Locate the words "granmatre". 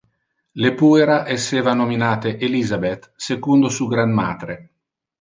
3.87-4.61